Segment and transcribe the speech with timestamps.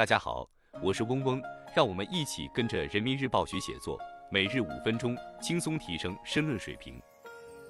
[0.00, 0.48] 大家好，
[0.82, 1.42] 我是嗡嗡，
[1.76, 6.98] 让我们一起跟着人民日报学写作，每日五分钟，轻松提升申论水平。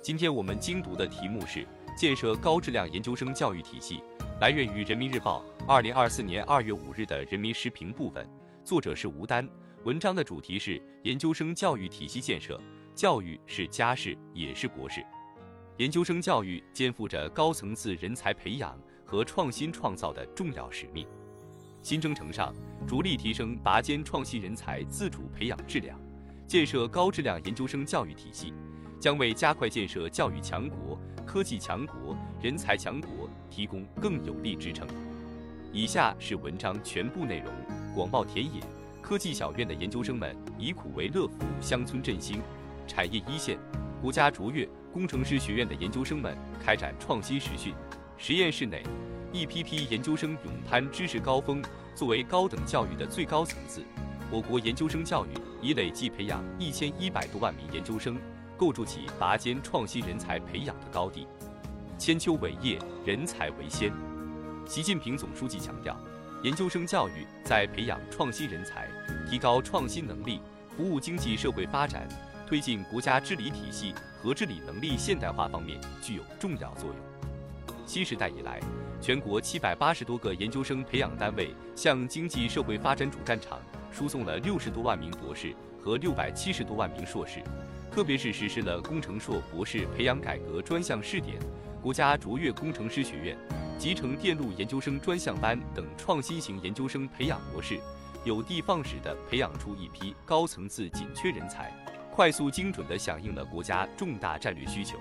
[0.01, 1.67] 今天我们精读的题目是
[1.97, 4.01] 建设高质量研究生教育体系，
[4.41, 8.25] 来源于人民日报二零二四年二月五日的人民时评部分，
[8.63, 9.45] 作者是吴丹。
[9.83, 12.61] 文章的主题是研究生教育体系建设，
[12.95, 15.05] 教育是家事也是国事。
[15.79, 21.05] 研究生教育肩负着高层次人才培养和创新创造的重要使命。
[21.83, 22.55] 新征程上，
[22.87, 25.99] 着力提升拔尖创新人才自主培养质量，
[26.47, 28.53] 建设高质量研究生教育体系，
[29.01, 34.87] 将为加快建设教育强国、科技强国、人才强国提供更有力支撑。
[35.73, 37.53] 以下是文章全部内容：
[37.95, 38.61] 广袤田野，
[39.01, 42.39] 科技小院的研究生们以苦为乐，服务乡村振兴；
[42.87, 43.59] 产业一线，
[44.03, 44.69] 国家卓越。
[44.93, 47.73] 工程师学院的研究生们开展创新实训，
[48.17, 48.83] 实验室内，
[49.33, 51.63] 一批批研究生勇攀知识高峰。
[51.95, 53.83] 作为高等教育的最高层次，
[54.31, 55.29] 我国研究生教育
[55.61, 58.17] 已累计培养一千一百多万名研究生，
[58.57, 61.27] 构筑起拔尖创新人才培养的高地。
[61.99, 63.93] 千秋伟业，人才为先。
[64.67, 65.95] 习近平总书记强调，
[66.43, 68.89] 研究生教育在培养创新人才、
[69.29, 70.41] 提高创新能力、
[70.77, 72.09] 服务经济社会发展。
[72.47, 77.10] 推进国家治理体系和治理能力现代化方面具有重要作用。
[77.91, 78.61] 新时代以来，
[79.01, 83.59] 全国七百八十多个研究生培养单位向经济社会发展主战场
[83.91, 87.43] 输送了六十多万名博士和六百七十多万名硕士。
[87.91, 91.37] 特别是实施了工程硕博士培养改革专项试点、
[91.83, 93.37] 国家卓越工程师学院、
[93.77, 97.77] 集成电路研究生专项班等创新型研究生培养模式，
[98.23, 101.75] 有的放矢地培养出一批高层次紧缺人才。
[102.13, 104.97] 快速精准地响应了国家重大战略需求。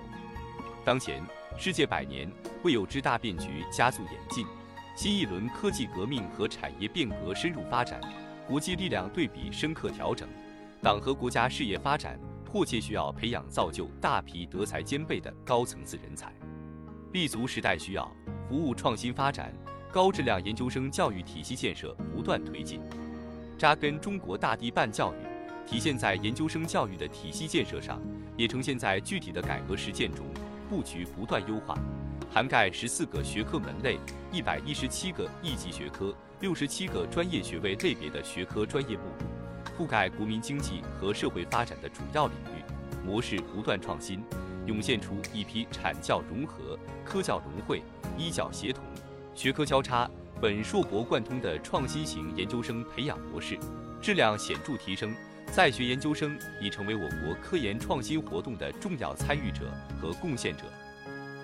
[0.84, 1.22] 当前，
[1.56, 2.28] 世界百年
[2.62, 4.46] 未有之大变局加速演进，
[4.94, 7.98] 新一轮科技革命和产业变革深入发展，
[8.46, 10.28] 国际力量对比深刻调整，
[10.82, 16.34] 党和国家事业发展迫切需要培养造就大批德才兼备的高层次人才，
[17.12, 18.10] 立足时代需要，
[18.46, 19.54] 服务创新发展，
[19.90, 22.82] 高质量研究生教育体系建设不断推进，
[23.56, 25.16] 扎根中国大地办教育。
[25.66, 28.02] 体现在研究生教育的体系建设上，
[28.36, 30.26] 也呈现在具体的改革实践中，
[30.68, 31.78] 布局不断优化，
[32.32, 33.98] 涵盖十四个学科门类、
[34.30, 42.62] 一百一十七个一级学科、六十七个专业学位类别的学科专业目录，覆盖国民经济和社会发展的主要领域，
[43.04, 44.22] 模式不断创新，
[44.64, 47.82] 涌现出一批产教融合、科教融汇、
[48.16, 48.84] 医教协同、
[49.34, 50.08] 学科交叉、
[50.40, 53.58] 本硕博贯通的创新型研究生培养模式，
[54.00, 55.12] 质量显著提升。
[55.50, 59.68] 在学研究生已成为我国科研创新活动的重要参与者
[60.00, 60.62] 和贡献者。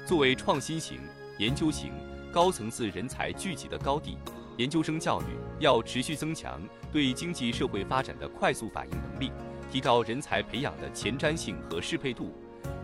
[0.07, 1.01] 作为创新型、
[1.37, 1.91] 研究型、
[2.33, 4.17] 高层次人才聚集的高地，
[4.57, 5.25] 研究生教育
[5.59, 6.63] 要持续增强
[6.93, 9.33] 对经济社会发展的快速反应能力，
[9.69, 12.33] 提高人才培养的前瞻性和适配度，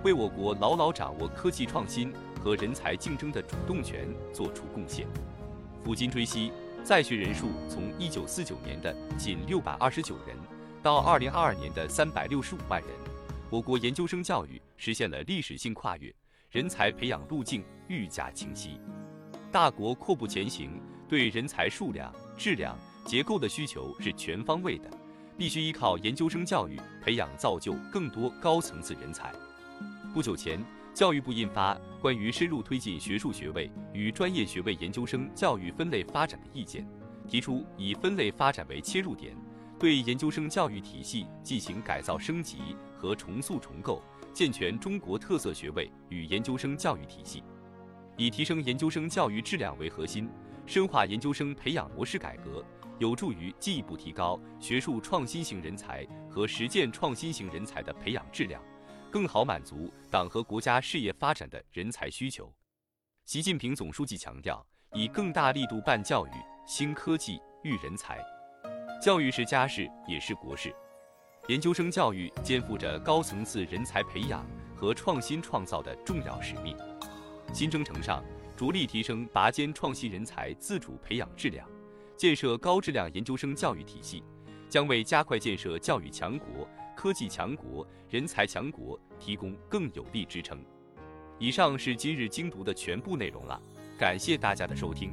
[0.02, 2.12] 为我国牢牢掌握科技创新
[2.42, 5.06] 和人才竞争的主动权作出贡献。
[5.84, 6.50] 抚今追昔，
[6.82, 10.36] 在学人数从1949年的仅629人。
[10.82, 12.90] 到二零二二年的三百六十五万人，
[13.48, 16.12] 我国研究生教育实现了历史性跨越，
[16.52, 18.78] 人才培养路径愈加清晰。
[19.50, 22.76] 大国阔步前行，对人才数量、质量、
[23.06, 24.90] 结构的需求是全方位的，
[25.38, 29.32] 必须依靠研究生教育培养造就更多高层次人才。
[30.12, 30.62] 不久前，
[30.92, 36.84] 教育部印发《关于深入推进学术学位与专业学位研究生教育分类发展的意见》，
[37.30, 39.34] 提出以分类发展为切入点。
[39.82, 44.00] 对研究生教育体系进行改造升级和重塑重构，
[44.32, 47.42] 健全中国特色学位与研究生教育体系，
[48.16, 50.30] 以提升研究生教育质量为核心，
[50.66, 52.64] 深化研究生培养模式改革，
[53.00, 58.62] 有助于进一步提高学术创新型人才和实践创新型人才的培养质量，
[59.10, 62.54] 更好满足党和国家事业发展的人才需求。
[63.24, 66.30] 习近平总书记强调，以更大力度办教育、
[66.68, 68.24] 兴科技、育人才。
[69.02, 70.72] 教育是家事，也是国事。
[71.48, 74.46] 研究生教育肩负着高层次人才培养
[74.76, 76.76] 和创新创造的重要使命。
[77.52, 78.22] 新征程上，
[78.56, 81.68] 着力提升拔尖创新人才自主培养质量，
[82.16, 84.22] 建设高质量研究生教育体系，
[84.68, 86.46] 将为加快建设教育强国、
[86.94, 90.64] 科技强国、人才强国提供更有力支撑。
[91.40, 93.60] 以上是今日精读的全部内容了，
[93.98, 95.12] 感谢大家的收听。